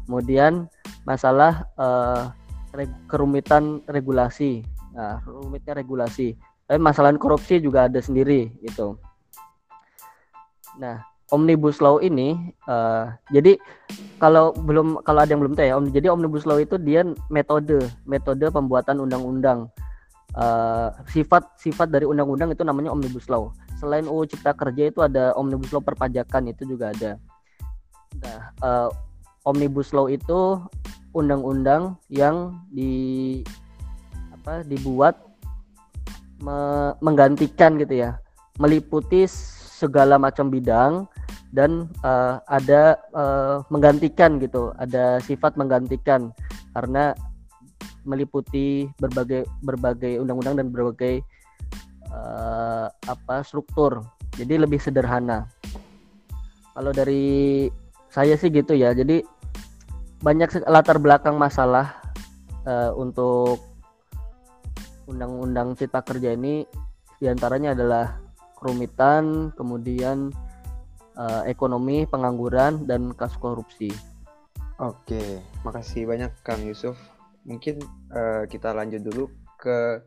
kemudian 0.10 0.66
masalah 1.06 1.70
uh, 1.78 2.34
reg 2.74 2.92
kerumitan 3.10 3.82
regulasi. 3.90 4.66
Nah, 4.94 5.22
rumitnya 5.26 5.78
regulasi. 5.78 6.36
Tapi 6.70 6.80
masalah 6.82 7.14
korupsi 7.18 7.58
juga 7.58 7.90
ada 7.90 7.98
sendiri 7.98 8.54
gitu. 8.62 8.98
Nah, 10.78 11.02
omnibus 11.34 11.82
law 11.82 12.02
ini 12.02 12.54
uh, 12.66 13.14
jadi 13.30 13.58
kalau 14.18 14.54
belum 14.54 15.02
kalau 15.06 15.24
ada 15.24 15.32
yang 15.34 15.42
belum 15.42 15.56
tahu 15.58 15.66
ya, 15.66 15.76
om, 15.78 15.86
jadi 15.90 16.08
omnibus 16.14 16.46
law 16.46 16.58
itu 16.58 16.76
dia 16.82 17.06
metode 17.30 17.86
metode 18.06 18.50
pembuatan 18.50 19.02
undang-undang 19.02 19.70
uh, 20.38 20.94
sifat 21.10 21.58
sifat 21.58 21.90
dari 21.90 22.06
undang-undang 22.06 22.54
itu 22.54 22.62
namanya 22.66 22.94
omnibus 22.94 23.30
law. 23.30 23.54
Selain 23.80 24.04
UU 24.04 24.28
Cipta 24.28 24.52
Kerja 24.52 24.92
itu 24.92 25.00
ada 25.00 25.32
omnibus 25.40 25.72
law 25.72 25.80
perpajakan 25.80 26.52
itu 26.52 26.68
juga 26.68 26.92
ada. 26.92 27.12
Nah, 28.20 28.40
uh, 28.60 28.90
omnibus 29.50 29.90
law 29.98 30.06
itu 30.06 30.62
undang-undang 31.18 31.98
yang 32.14 32.62
di 32.70 33.42
apa 34.30 34.62
dibuat 34.62 35.18
me, 36.38 36.94
menggantikan 37.02 37.82
gitu 37.82 38.06
ya, 38.06 38.22
meliputi 38.62 39.26
segala 39.26 40.22
macam 40.22 40.54
bidang 40.54 41.10
dan 41.50 41.90
uh, 42.06 42.38
ada 42.46 43.02
uh, 43.18 43.66
menggantikan 43.74 44.38
gitu, 44.38 44.70
ada 44.78 45.18
sifat 45.26 45.58
menggantikan 45.58 46.30
karena 46.78 47.18
meliputi 48.06 48.86
berbagai 49.02 49.50
berbagai 49.66 50.22
undang-undang 50.22 50.62
dan 50.62 50.68
berbagai 50.70 51.26
uh, 52.14 52.88
apa 53.10 53.42
struktur. 53.42 54.06
Jadi 54.38 54.62
lebih 54.62 54.80
sederhana. 54.80 55.50
Kalau 56.78 56.96
dari 56.96 57.68
saya 58.08 58.40
sih 58.40 58.48
gitu 58.54 58.72
ya. 58.72 58.96
Jadi 58.96 59.20
banyak 60.20 60.68
latar 60.68 61.00
belakang 61.00 61.40
masalah 61.40 61.96
uh, 62.68 62.92
untuk 62.96 63.64
undang-undang 65.08 65.74
cipta 65.80 66.04
kerja 66.04 66.36
ini. 66.36 66.68
Di 67.20 67.28
antaranya 67.28 67.76
adalah 67.76 68.20
kerumitan, 68.56 69.52
kemudian 69.56 70.32
uh, 71.16 71.44
ekonomi, 71.48 72.04
pengangguran, 72.08 72.88
dan 72.88 73.12
kasus 73.16 73.40
korupsi. 73.40 73.92
Oke, 74.80 75.44
makasih 75.68 76.08
banyak 76.08 76.32
Kang 76.44 76.64
Yusuf. 76.64 76.96
Mungkin 77.44 77.84
uh, 78.12 78.44
kita 78.48 78.72
lanjut 78.72 79.04
dulu 79.04 79.28
ke 79.60 80.00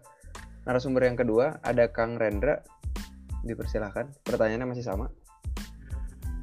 narasumber 0.65 1.09
yang 1.09 1.17
kedua. 1.21 1.61
Ada 1.61 1.93
Kang 1.93 2.17
Rendra. 2.17 2.65
Dipersilahkan. 3.45 4.25
Pertanyaannya 4.25 4.71
masih 4.73 4.87
sama 4.87 5.13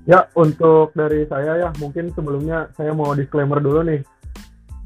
ya 0.08 0.28
untuk 0.38 0.96
dari 0.96 1.26
saya 1.28 1.68
ya 1.68 1.70
mungkin 1.82 2.12
sebelumnya 2.16 2.72
saya 2.76 2.96
mau 2.96 3.12
disclaimer 3.18 3.60
dulu 3.60 3.84
nih. 3.84 4.02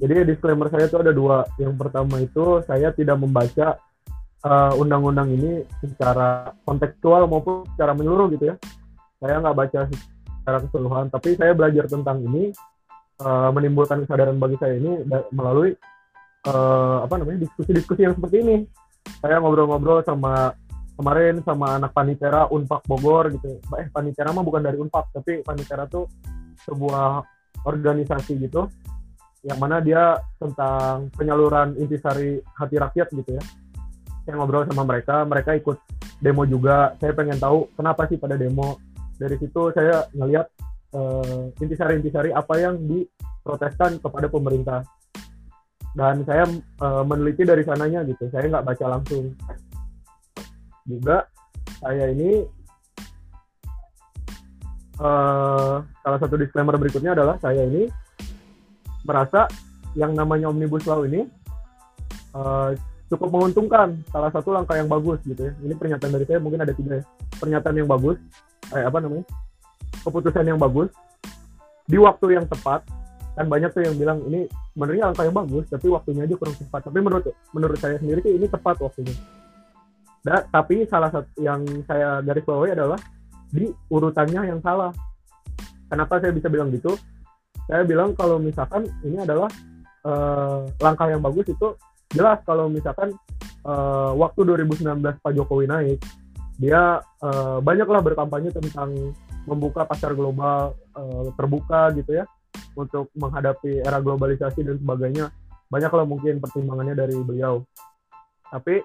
Jadi 0.01 0.35
disclaimer 0.35 0.67
saya 0.73 0.89
itu 0.89 0.97
ada 0.99 1.13
dua. 1.13 1.45
Yang 1.61 1.73
pertama 1.79 2.15
itu 2.19 2.61
saya 2.65 2.89
tidak 2.91 3.17
membaca 3.21 3.77
eh, 4.43 4.73
undang-undang 4.79 5.29
ini 5.33 5.63
secara 5.79 6.51
kontekstual 6.65 7.29
maupun 7.29 7.67
secara 7.75 7.93
menyeluruh 7.93 8.33
gitu 8.33 8.53
ya. 8.53 8.55
Saya 9.21 9.39
nggak 9.39 9.55
baca 9.55 9.79
secara 10.43 10.57
keseluruhan 10.67 11.07
tapi 11.07 11.39
saya 11.39 11.55
belajar 11.55 11.87
tentang 11.87 12.19
ini 12.19 12.51
uh, 13.21 13.49
menimbulkan 13.55 14.03
kesadaran 14.03 14.35
bagi 14.35 14.57
saya 14.57 14.75
ini 14.75 15.05
melalui 15.31 15.71
uh, 16.47 17.05
apa 17.05 17.15
namanya 17.15 17.47
diskusi-diskusi 17.47 18.03
yang 18.07 18.15
seperti 18.17 18.43
ini. 18.43 18.57
Saya 19.19 19.39
ngobrol-ngobrol 19.39 20.03
sama 20.03 20.55
kemarin 20.97 21.41
sama 21.41 21.77
anak 21.81 21.91
panitera 21.91 22.45
Unpak 22.49 22.85
Bogor 22.85 23.33
gitu. 23.33 23.57
Eh 23.77 23.89
panitera 23.89 24.29
mah 24.31 24.45
bukan 24.45 24.61
dari 24.61 24.77
Unpak 24.77 25.09
tapi 25.13 25.41
panitera 25.41 25.89
tuh 25.89 26.05
sebuah 26.63 27.25
organisasi 27.65 28.37
gitu 28.43 28.69
yang 29.43 29.59
mana 29.59 29.83
dia 29.83 30.15
tentang 30.39 31.11
penyaluran 31.19 31.75
intisari 31.75 32.39
hati 32.55 32.79
rakyat 32.79 33.11
gitu 33.11 33.35
ya. 33.35 33.43
Saya 34.23 34.39
ngobrol 34.39 34.63
sama 34.63 34.87
mereka 34.87 35.27
mereka 35.27 35.51
ikut 35.51 35.77
demo 36.23 36.47
juga. 36.47 36.95
Saya 37.01 37.11
pengen 37.11 37.35
tahu 37.35 37.67
kenapa 37.75 38.07
sih 38.07 38.15
pada 38.15 38.39
demo. 38.39 38.79
Dari 39.19 39.35
situ 39.35 39.69
saya 39.75 40.07
ngelihat 40.15 40.47
uh, 40.95 41.51
intisari-intisari 41.59 42.31
apa 42.31 42.55
yang 42.55 42.79
diprotestan 42.87 43.99
kepada 43.99 44.31
pemerintah. 44.31 44.79
Dan 45.93 46.25
saya 46.25 46.47
uh, 46.81 47.03
meneliti 47.03 47.43
dari 47.43 47.67
sananya 47.67 48.07
gitu. 48.07 48.31
Saya 48.31 48.47
nggak 48.47 48.65
baca 48.65 48.85
langsung 48.97 49.35
juga 50.83 51.27
saya 51.79 52.11
ini 52.11 52.43
uh, 54.99 55.83
salah 55.83 56.19
satu 56.19 56.35
disclaimer 56.39 56.75
berikutnya 56.75 57.15
adalah 57.15 57.39
saya 57.39 57.63
ini 57.63 57.87
merasa 59.03 59.47
yang 59.93 60.15
namanya 60.15 60.49
omnibus 60.49 60.87
law 60.87 61.03
ini 61.05 61.27
uh, 62.33 62.73
cukup 63.11 63.29
menguntungkan 63.29 64.01
salah 64.09 64.31
satu 64.33 64.49
langkah 64.55 64.73
yang 64.73 64.89
bagus 64.89 65.21
gitu 65.27 65.51
ya. 65.51 65.53
Ini 65.61 65.73
pernyataan 65.77 66.11
dari 66.17 66.25
saya 66.25 66.39
mungkin 66.41 66.65
ada 66.65 66.73
tiga 66.73 66.97
ya. 66.97 67.05
Pernyataan 67.37 67.75
yang 67.77 67.89
bagus 67.89 68.17
eh, 68.73 68.83
apa 68.83 68.97
namanya 69.03 69.25
keputusan 70.01 70.49
yang 70.49 70.57
bagus 70.57 70.89
di 71.85 71.99
waktu 71.99 72.41
yang 72.41 72.45
tepat 72.49 72.81
kan 73.33 73.49
banyak 73.49 73.69
tuh 73.73 73.81
yang 73.81 73.97
bilang 73.97 74.21
ini 74.29 74.45
sebenarnya 74.73 75.09
angka 75.09 75.25
yang 75.25 75.35
bagus 75.35 75.65
tapi 75.69 75.87
waktunya 75.93 76.25
aja 76.25 76.35
kurang 76.39 76.57
tepat. 76.57 76.81
Tapi 76.89 76.99
menurut 77.03 77.25
menurut 77.53 77.77
saya 77.77 78.01
sendiri 78.01 78.19
sih 78.25 78.33
ini 78.33 78.49
tepat 78.49 78.81
waktunya 78.81 79.13
da, 80.23 80.41
tapi 80.47 80.87
salah 80.87 81.11
satu 81.11 81.29
yang 81.43 81.61
saya 81.83 82.23
garis 82.23 82.47
bawahi 82.47 82.71
adalah 82.73 82.99
di 83.51 83.69
urutannya 83.91 84.49
yang 84.49 84.59
salah. 84.63 84.89
Kenapa 85.91 86.17
saya 86.17 86.33
bisa 86.33 86.49
bilang 86.49 86.73
gitu? 86.73 86.95
Saya 87.69 87.85
bilang 87.85 88.15
kalau 88.17 88.41
misalkan 88.41 88.87
ini 89.05 89.21
adalah 89.21 89.51
uh, 90.07 90.65
langkah 90.81 91.11
yang 91.11 91.21
bagus 91.21 91.51
itu 91.51 91.75
jelas 92.09 92.41
kalau 92.47 92.71
misalkan 92.71 93.13
uh, 93.67 94.11
waktu 94.17 94.41
2019 94.47 95.21
Pak 95.21 95.33
Jokowi 95.35 95.69
naik 95.69 95.99
dia 96.57 97.01
uh, 97.01 97.57
banyaklah 97.61 98.01
berkampanye 98.01 98.53
tentang 98.53 99.13
membuka 99.43 99.83
pasar 99.83 100.15
global 100.15 100.77
uh, 100.95 101.29
terbuka 101.35 101.91
gitu 101.97 102.23
ya 102.23 102.25
untuk 102.73 103.09
menghadapi 103.17 103.83
era 103.83 104.01
globalisasi 104.01 104.65
dan 104.65 104.77
sebagainya. 104.79 105.29
Banyaklah 105.69 106.05
mungkin 106.05 106.37
pertimbangannya 106.37 106.93
dari 106.93 107.17
beliau. 107.17 107.65
Tapi 108.49 108.81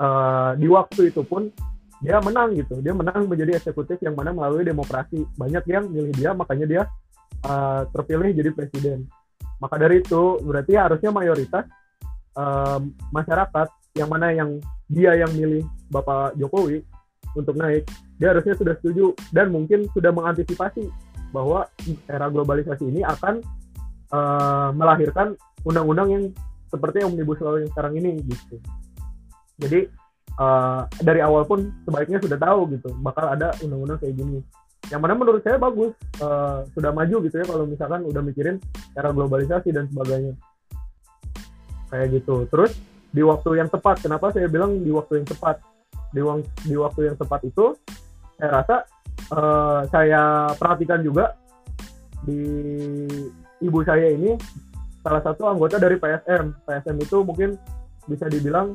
uh, 0.00 0.54
di 0.56 0.66
waktu 0.70 1.12
itu 1.12 1.22
pun 1.26 1.50
dia 1.98 2.22
menang 2.22 2.54
gitu. 2.54 2.78
Dia 2.78 2.94
menang 2.94 3.26
menjadi 3.26 3.58
eksekutif 3.58 3.98
yang 4.00 4.14
mana 4.14 4.30
melalui 4.30 4.62
demokrasi. 4.62 5.26
Banyak 5.34 5.64
yang 5.66 5.90
milih 5.90 6.14
dia 6.14 6.30
makanya 6.32 6.66
dia 6.66 6.82
uh, 7.46 7.82
terpilih 7.90 8.30
jadi 8.34 8.50
presiden. 8.54 9.10
Maka 9.58 9.74
dari 9.74 9.98
itu 9.98 10.38
berarti 10.42 10.78
harusnya 10.78 11.10
mayoritas 11.10 11.66
uh, 12.38 12.78
masyarakat 13.10 13.68
yang 13.98 14.06
mana 14.06 14.30
yang 14.30 14.62
dia 14.86 15.18
yang 15.18 15.34
milih 15.34 15.66
Bapak 15.90 16.38
Jokowi 16.38 16.86
untuk 17.34 17.58
naik 17.58 17.84
dia 18.18 18.34
harusnya 18.34 18.54
sudah 18.58 18.74
setuju 18.82 19.14
dan 19.30 19.54
mungkin 19.54 19.86
sudah 19.94 20.10
mengantisipasi 20.10 20.90
bahwa 21.30 21.70
era 22.10 22.26
globalisasi 22.26 22.82
ini 22.90 23.06
akan 23.06 23.40
uh, 24.10 24.74
melahirkan 24.74 25.38
undang-undang 25.62 26.08
yang 26.10 26.24
seperti 26.68 27.06
omnibus 27.06 27.38
law 27.40 27.56
yang 27.56 27.70
sekarang 27.70 27.94
ini 27.96 28.18
gitu. 28.26 28.58
Jadi 29.58 29.90
uh, 30.38 30.86
dari 31.02 31.20
awal 31.20 31.42
pun 31.44 31.66
sebaiknya 31.84 32.22
sudah 32.22 32.38
tahu 32.38 32.78
gitu 32.78 32.94
bakal 33.02 33.26
ada 33.26 33.52
undang-undang 33.60 33.98
kayak 33.98 34.14
gini. 34.14 34.40
Yang 34.88 35.00
mana 35.04 35.14
menurut 35.18 35.42
saya 35.42 35.58
bagus 35.58 35.92
uh, 36.22 36.64
sudah 36.72 36.94
maju 36.94 37.16
gitu 37.26 37.34
ya 37.42 37.44
kalau 37.44 37.66
misalkan 37.66 38.00
udah 38.06 38.22
mikirin 38.22 38.56
era 38.94 39.10
globalisasi 39.10 39.74
dan 39.74 39.90
sebagainya. 39.90 40.32
Kayak 41.90 42.22
gitu. 42.22 42.46
Terus 42.48 42.72
di 43.12 43.22
waktu 43.26 43.58
yang 43.58 43.68
tepat. 43.68 44.00
Kenapa 44.04 44.30
saya 44.30 44.46
bilang 44.46 44.80
di 44.80 44.94
waktu 44.94 45.20
yang 45.20 45.28
tepat? 45.28 45.60
Di, 46.08 46.24
di 46.64 46.76
waktu 46.78 47.12
yang 47.12 47.16
tepat 47.20 47.44
itu 47.44 47.76
saya 48.40 48.50
rasa 48.62 48.76
uh, 49.34 49.82
saya 49.92 50.48
perhatikan 50.56 51.04
juga 51.04 51.36
di 52.24 52.40
ibu 53.60 53.78
saya 53.84 54.08
ini 54.14 54.38
salah 55.02 55.20
satu 55.20 55.48
anggota 55.50 55.76
dari 55.76 56.00
PSM. 56.00 56.64
PSM 56.64 56.96
itu 57.02 57.16
mungkin 57.26 57.58
bisa 58.08 58.24
dibilang 58.30 58.72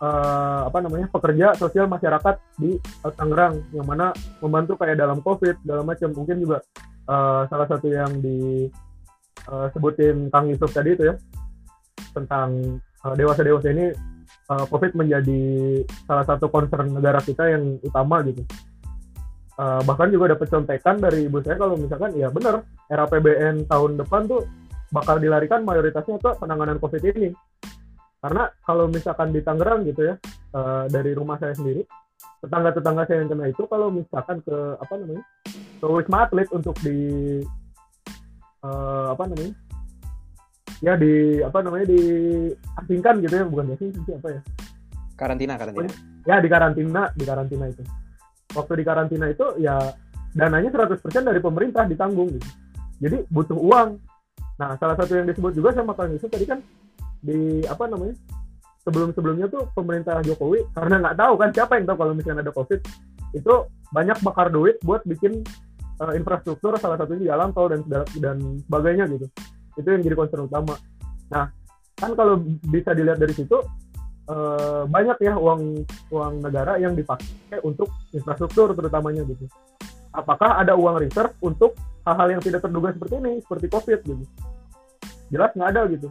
uh, 0.00 0.66
apa 0.66 0.80
namanya 0.82 1.06
pekerja 1.12 1.54
sosial 1.54 1.86
masyarakat 1.86 2.40
di 2.56 2.80
Tangerang 3.04 3.62
yang 3.76 3.86
mana 3.86 4.12
membantu 4.40 4.76
kayak 4.80 4.98
dalam 4.98 5.20
COVID 5.20 5.62
dalam 5.62 5.84
macam. 5.86 6.10
Mungkin 6.16 6.40
juga 6.40 6.64
uh, 7.06 7.46
salah 7.46 7.68
satu 7.68 7.86
yang 7.88 8.20
disebutin 8.20 10.16
uh, 10.26 10.30
Kang 10.32 10.48
Yusuf 10.48 10.72
tadi 10.72 10.96
itu 10.96 11.04
ya 11.06 11.14
tentang 12.16 12.80
uh, 13.04 13.14
dewasa 13.14 13.44
dewasa 13.44 13.70
ini 13.70 13.92
uh, 14.50 14.64
COVID 14.66 14.96
menjadi 14.96 15.42
salah 16.08 16.24
satu 16.26 16.48
concern 16.50 16.90
negara 16.90 17.20
kita 17.22 17.46
yang 17.52 17.78
utama 17.84 18.24
gitu. 18.26 18.42
Uh, 19.60 19.84
bahkan 19.84 20.08
juga 20.08 20.32
dapat 20.32 20.48
contekan 20.48 20.96
dari 20.96 21.28
ibu 21.28 21.44
saya 21.44 21.60
kalau 21.60 21.76
misalkan 21.76 22.16
ya 22.16 22.32
benar 22.32 22.64
era 22.88 23.04
PBN 23.04 23.68
tahun 23.68 24.00
depan 24.00 24.24
tuh 24.24 24.48
bakal 24.88 25.20
dilarikan 25.20 25.68
mayoritasnya 25.68 26.16
ke 26.16 26.30
penanganan 26.40 26.80
COVID 26.80 27.02
ini 27.12 27.28
karena 28.20 28.52
kalau 28.64 28.84
misalkan 28.86 29.32
di 29.32 29.40
Tangerang 29.40 29.84
gitu 29.88 30.12
ya 30.12 30.14
uh, 30.54 30.84
dari 30.88 31.16
rumah 31.16 31.40
saya 31.40 31.56
sendiri 31.56 31.84
tetangga-tetangga 32.40 33.04
saya 33.08 33.24
yang 33.24 33.30
kena 33.32 33.46
itu 33.48 33.62
kalau 33.68 33.88
misalkan 33.92 34.40
ke 34.44 34.56
apa 34.76 34.94
namanya 34.96 35.24
ke 35.52 35.86
wisma 35.88 36.18
atlet 36.28 36.48
untuk 36.52 36.76
di 36.84 36.98
uh, 38.64 39.12
apa 39.12 39.24
namanya 39.28 39.54
ya 40.80 40.96
di 40.96 41.44
apa 41.44 41.58
namanya 41.60 41.86
di 41.88 42.02
asingkan 42.84 43.20
gitu 43.24 43.34
ya 43.40 43.44
bukan 43.48 43.64
diasingkan 43.72 44.02
sih 44.04 44.14
apa 44.16 44.28
ya 44.32 44.40
karantina 45.16 45.54
karantina 45.60 45.92
ya 46.24 46.36
di 46.40 46.48
karantina 46.48 47.02
di 47.12 47.24
karantina 47.24 47.64
itu 47.68 47.82
waktu 48.56 48.72
di 48.80 48.84
karantina 48.84 49.26
itu 49.28 49.46
ya 49.60 49.76
dananya 50.34 50.70
100% 50.70 51.02
dari 51.26 51.40
pemerintah 51.42 51.86
ditanggung 51.86 52.30
gitu. 52.34 52.48
Jadi 53.00 53.16
butuh 53.32 53.58
uang. 53.58 53.88
Nah, 54.60 54.76
salah 54.76 54.94
satu 54.94 55.16
yang 55.16 55.26
disebut 55.26 55.56
juga 55.56 55.72
sama 55.72 55.96
Kang 55.96 56.12
Yusuf 56.12 56.28
tadi 56.28 56.44
kan 56.44 56.60
di 57.20 57.64
apa 57.68 57.86
namanya? 57.86 58.16
Sebelum-sebelumnya 58.80 59.46
tuh 59.52 59.68
pemerintah 59.76 60.24
Jokowi 60.24 60.64
karena 60.72 61.04
nggak 61.04 61.16
tahu 61.20 61.34
kan 61.36 61.48
siapa 61.52 61.76
yang 61.76 61.86
tahu 61.86 61.98
kalau 62.00 62.12
misalnya 62.16 62.48
ada 62.48 62.54
Covid 62.56 62.80
itu 63.36 63.52
banyak 63.92 64.18
bakar 64.24 64.48
duit 64.50 64.80
buat 64.82 65.04
bikin 65.04 65.44
uh, 66.00 66.12
infrastruktur 66.16 66.74
salah 66.80 66.96
satunya 66.96 67.36
jalan 67.36 67.52
tol 67.52 67.68
dan 67.68 67.84
dan 68.18 68.36
sebagainya 68.66 69.04
gitu. 69.12 69.26
Itu 69.76 69.88
yang 69.88 70.02
jadi 70.02 70.16
concern 70.16 70.48
utama. 70.48 70.74
Nah, 71.30 71.52
kan 71.94 72.10
kalau 72.16 72.40
bisa 72.42 72.96
dilihat 72.96 73.20
dari 73.20 73.36
situ 73.36 73.60
uh, 74.26 74.82
banyak 74.88 75.18
ya 75.20 75.36
uang 75.36 75.84
uang 76.10 76.34
negara 76.40 76.80
yang 76.80 76.96
dipakai 76.96 77.60
untuk 77.62 77.92
infrastruktur 78.16 78.72
terutamanya 78.72 79.22
gitu. 79.28 79.44
Apakah 80.10 80.58
ada 80.58 80.74
uang 80.74 80.98
reserve 80.98 81.36
untuk 81.38 81.78
hal-hal 82.02 82.34
yang 82.34 82.42
tidak 82.42 82.64
terduga 82.66 82.90
seperti 82.90 83.14
ini, 83.22 83.32
seperti 83.44 83.66
COVID 83.70 84.00
gitu? 84.02 84.24
Jelas 85.30 85.54
nggak 85.54 85.70
ada 85.70 85.82
gitu. 85.86 86.08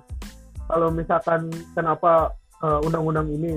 Kalau 0.70 0.94
misalkan 0.94 1.50
kenapa 1.74 2.38
undang 2.60 3.02
undang-undang 3.08 3.28
ini 3.34 3.52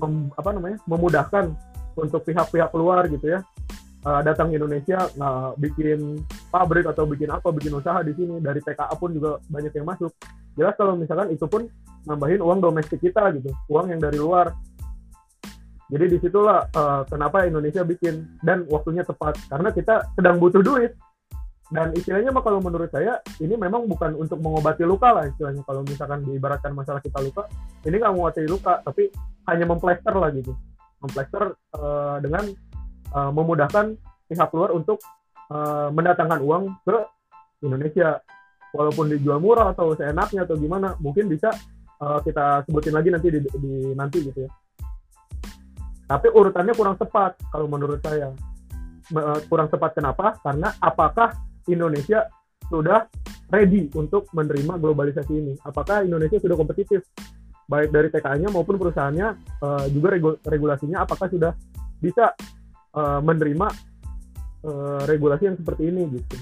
mem, 0.00 0.32
apa 0.34 0.50
namanya 0.50 0.78
memudahkan 0.88 1.54
untuk 1.94 2.26
pihak-pihak 2.26 2.72
luar 2.74 3.06
gitu 3.06 3.38
ya 3.38 3.44
uh, 4.04 4.20
datang 4.22 4.52
ke 4.52 4.60
Indonesia 4.60 5.08
nggak 5.16 5.58
bikin 5.58 6.20
pabrik 6.52 6.86
atau 6.86 7.08
bikin 7.08 7.32
apa 7.32 7.48
bikin 7.50 7.74
usaha 7.74 7.98
di 8.04 8.12
sini 8.14 8.38
dari 8.38 8.60
TKA 8.60 8.94
pun 8.94 9.10
juga 9.16 9.40
banyak 9.48 9.72
yang 9.74 9.88
masuk. 9.88 10.12
Jelas 10.54 10.74
kalau 10.78 10.94
misalkan 10.94 11.34
itu 11.34 11.46
pun 11.48 11.66
nambahin 12.04 12.44
uang 12.44 12.60
domestik 12.60 13.00
kita 13.00 13.32
gitu 13.34 13.50
uang 13.72 13.90
yang 13.90 14.00
dari 14.00 14.20
luar. 14.20 14.52
Jadi 15.88 16.16
di 16.16 16.18
situlah 16.20 16.64
uh, 16.72 17.02
kenapa 17.08 17.44
Indonesia 17.44 17.84
bikin 17.84 18.40
dan 18.40 18.64
waktunya 18.68 19.04
tepat. 19.04 19.36
Karena 19.48 19.68
kita 19.72 20.14
sedang 20.16 20.40
butuh 20.40 20.64
duit 20.64 20.96
dan 21.72 21.96
istilahnya 21.96 22.28
mah 22.28 22.44
kalau 22.44 22.60
menurut 22.60 22.92
saya 22.92 23.24
ini 23.40 23.56
memang 23.56 23.88
bukan 23.88 24.12
untuk 24.20 24.36
mengobati 24.36 24.84
luka 24.84 25.16
lah 25.16 25.24
istilahnya 25.24 25.64
kalau 25.64 25.80
misalkan 25.80 26.20
diibaratkan 26.28 26.76
masalah 26.76 27.00
kita 27.00 27.16
luka 27.24 27.48
ini 27.88 27.96
nggak 27.96 28.12
mengobati 28.12 28.44
luka 28.44 28.84
tapi 28.84 29.08
hanya 29.48 29.64
memplester 29.64 30.12
lah 30.12 30.28
gitu 30.36 30.52
memplester 31.00 31.56
uh, 31.72 32.20
dengan 32.20 32.44
uh, 33.16 33.32
memudahkan 33.32 33.96
pihak 34.28 34.50
luar 34.52 34.76
untuk 34.76 35.00
uh, 35.48 35.88
mendatangkan 35.88 36.40
uang 36.44 36.64
ke 36.84 36.96
Indonesia 37.64 38.20
walaupun 38.76 39.08
dijual 39.08 39.40
murah 39.40 39.72
atau 39.72 39.96
seenaknya 39.96 40.44
atau 40.44 40.60
gimana 40.60 40.92
mungkin 41.00 41.32
bisa 41.32 41.48
uh, 42.00 42.20
kita 42.20 42.68
sebutin 42.68 42.92
lagi 42.92 43.08
nanti 43.08 43.28
di, 43.32 43.40
di 43.40 43.72
nanti 43.96 44.20
gitu 44.20 44.44
ya. 44.44 44.50
Tapi 46.04 46.28
urutannya 46.28 46.76
kurang 46.76 47.00
tepat 47.00 47.40
kalau 47.48 47.64
menurut 47.64 47.96
saya. 48.04 48.28
Kurang 49.48 49.68
tepat 49.72 49.96
kenapa? 49.96 50.36
Karena 50.40 50.72
apakah 50.80 51.32
Indonesia 51.68 52.28
sudah 52.68 53.06
ready 53.52 53.92
untuk 53.94 54.28
menerima 54.32 54.80
globalisasi 54.80 55.32
ini? 55.32 55.52
Apakah 55.64 56.04
Indonesia 56.04 56.40
sudah 56.40 56.56
kompetitif? 56.56 57.04
Baik 57.64 57.92
dari 57.92 58.12
TKA-nya 58.12 58.52
maupun 58.52 58.76
perusahaannya 58.76 59.28
uh, 59.64 59.86
juga 59.88 60.08
regu 60.12 60.36
regulasinya 60.44 61.08
apakah 61.08 61.32
sudah 61.32 61.56
bisa 61.96 62.36
uh, 62.92 63.24
menerima 63.24 63.66
uh, 64.68 65.02
regulasi 65.08 65.48
yang 65.48 65.56
seperti 65.56 65.88
ini 65.88 66.04
gitu. 66.20 66.36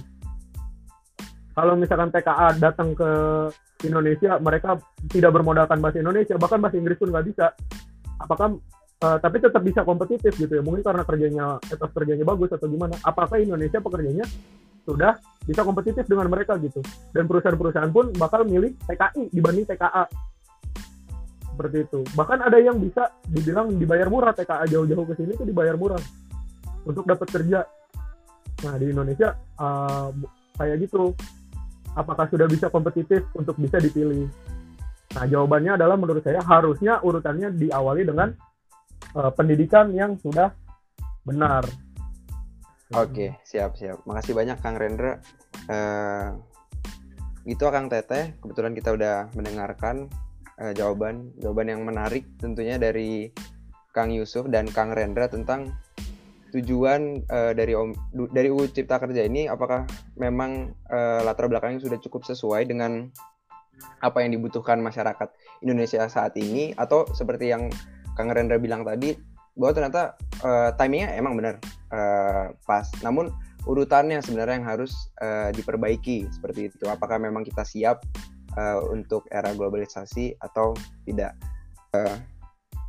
Kalau 1.52 1.78
misalkan 1.78 2.10
TKA 2.10 2.58
datang 2.58 2.96
ke 2.96 3.10
Indonesia 3.86 4.38
mereka 4.38 4.78
tidak 5.10 5.30
bermodalkan 5.34 5.78
bahasa 5.82 6.00
Indonesia 6.00 6.38
bahkan 6.38 6.58
bahasa 6.62 6.78
Inggris 6.78 6.98
pun 6.98 7.10
nggak 7.10 7.26
bisa 7.26 7.54
apakah 8.18 8.58
uh, 9.02 9.18
tapi 9.18 9.42
tetap 9.42 9.62
bisa 9.62 9.82
kompetitif 9.82 10.32
gitu 10.38 10.52
ya 10.58 10.62
mungkin 10.62 10.86
karena 10.86 11.02
kerjanya 11.02 11.46
etos 11.66 11.90
kerjanya 11.90 12.24
bagus 12.24 12.50
atau 12.54 12.66
gimana 12.70 12.94
apakah 13.02 13.42
Indonesia 13.42 13.82
pekerjanya 13.82 14.24
sudah 14.82 15.18
bisa 15.42 15.62
kompetitif 15.66 16.04
dengan 16.06 16.30
mereka 16.30 16.58
gitu. 16.58 16.82
Dan 17.10 17.26
perusahaan-perusahaan 17.26 17.90
pun 17.90 18.14
bakal 18.14 18.46
milih 18.46 18.74
TKI 18.86 19.30
dibanding 19.34 19.66
TKA 19.66 20.04
seperti 21.52 21.76
itu. 21.84 22.00
Bahkan 22.16 22.38
ada 22.42 22.58
yang 22.58 22.80
bisa 22.80 23.12
dibilang 23.28 23.74
dibayar 23.76 24.08
murah 24.08 24.32
TKA 24.32 24.64
jauh-jauh 24.70 25.06
ke 25.08 25.14
sini 25.18 25.36
itu 25.36 25.44
dibayar 25.44 25.76
murah 25.76 26.00
untuk 26.88 27.04
dapat 27.04 27.28
kerja. 27.28 27.60
Nah 28.62 28.74
di 28.78 28.86
Indonesia 28.90 29.36
uh, 29.60 30.10
kayak 30.56 30.88
gitu. 30.88 31.12
Apakah 31.92 32.24
sudah 32.32 32.48
bisa 32.48 32.72
kompetitif 32.72 33.28
untuk 33.36 33.60
bisa 33.60 33.76
dipilih? 33.76 34.24
Nah, 35.12 35.28
jawabannya 35.28 35.76
adalah 35.76 36.00
menurut 36.00 36.24
saya 36.24 36.40
harusnya 36.40 37.04
urutannya 37.04 37.52
diawali 37.52 38.02
dengan 38.08 38.32
uh, 39.12 39.28
pendidikan 39.36 39.92
yang 39.92 40.16
sudah 40.16 40.56
benar. 41.20 41.68
Oke, 42.92 43.40
siap 43.48 43.72
siap. 43.80 44.04
Makasih 44.04 44.36
banyak 44.36 44.60
Kang 44.60 44.76
Rendra. 44.76 45.16
Uh, 45.64 46.36
itu 47.48 47.64
Kang 47.64 47.88
Teteh, 47.88 48.36
kebetulan 48.38 48.76
kita 48.76 48.92
udah 48.92 49.32
mendengarkan 49.32 50.12
uh, 50.60 50.72
jawaban 50.76 51.32
jawaban 51.40 51.72
yang 51.72 51.80
menarik 51.88 52.28
tentunya 52.36 52.76
dari 52.76 53.32
Kang 53.96 54.12
Yusuf 54.12 54.44
dan 54.52 54.68
Kang 54.68 54.92
Rendra 54.92 55.26
tentang 55.32 55.72
tujuan 56.52 57.24
uh, 57.32 57.56
dari 57.56 57.72
Om 57.72 57.96
dari 58.28 58.52
UU 58.52 58.68
Cipta 58.76 59.00
Kerja 59.00 59.24
ini 59.24 59.48
apakah 59.48 59.88
memang 60.20 60.76
uh, 60.92 61.24
latar 61.24 61.48
belakangnya 61.48 61.80
sudah 61.80 61.96
cukup 61.96 62.28
sesuai 62.28 62.68
dengan 62.68 63.08
apa 64.04 64.20
yang 64.20 64.36
dibutuhkan 64.36 64.78
masyarakat 64.84 65.32
Indonesia 65.64 66.04
saat 66.12 66.36
ini 66.36 66.76
atau 66.76 67.08
seperti 67.08 67.48
yang 67.48 67.72
Kang 68.20 68.28
Rendra 68.28 68.60
bilang 68.60 68.84
tadi 68.84 69.16
bahwa 69.56 69.72
ternyata 69.72 70.02
uh, 70.44 70.76
timingnya 70.76 71.16
emang 71.16 71.40
benar 71.40 71.56
uh, 71.92 72.50
pas 72.66 72.88
namun 73.04 73.30
urutannya 73.68 74.18
sebenarnya 74.18 74.58
yang 74.58 74.68
harus 74.68 75.12
uh, 75.22 75.54
diperbaiki 75.54 76.26
seperti 76.32 76.72
itu 76.72 76.84
apakah 76.90 77.20
memang 77.20 77.46
kita 77.46 77.62
siap 77.62 78.02
uh, 78.58 78.82
untuk 78.90 79.28
era 79.30 79.54
globalisasi 79.54 80.34
atau 80.42 80.74
tidak 81.06 81.38
uh, 81.94 82.18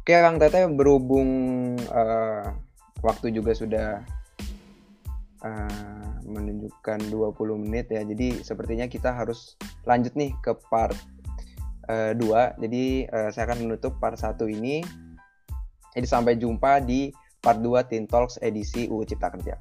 Oke 0.03 0.19
Kang 0.19 0.35
Tete 0.35 0.67
berhubung 0.67 1.29
uh, 1.87 2.51
waktu 2.99 3.31
juga 3.31 3.55
sudah 3.55 4.03
uh, 5.39 6.07
menunjukkan 6.27 7.07
20 7.07 7.63
menit 7.63 7.87
ya. 7.87 8.03
Jadi 8.03 8.43
sepertinya 8.43 8.91
kita 8.91 9.15
harus 9.15 9.55
lanjut 9.87 10.11
nih 10.19 10.35
ke 10.43 10.59
part 10.67 10.91
uh, 11.87 12.11
2. 12.19 12.19
Jadi 12.67 13.07
uh, 13.07 13.31
saya 13.31 13.47
akan 13.47 13.63
menutup 13.63 13.95
part 14.03 14.19
1 14.19 14.35
ini. 14.51 14.83
Jadi 15.95 16.03
sampai 16.03 16.35
jumpa 16.35 16.83
di 16.83 17.07
part 17.43 17.59
2 17.59 17.83
Teen 17.91 18.07
Talks 18.07 18.39
edisi 18.39 18.87
UU 18.87 19.03
Cipta 19.03 19.27
Kerja. 19.27 19.59